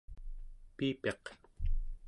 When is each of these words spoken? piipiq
piipiq 0.75 1.23